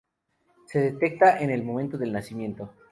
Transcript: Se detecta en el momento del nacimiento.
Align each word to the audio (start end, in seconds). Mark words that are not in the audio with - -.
Se 0.65 0.79
detecta 0.79 1.37
en 1.39 1.51
el 1.51 1.61
momento 1.63 1.95
del 1.95 2.11
nacimiento. 2.11 2.73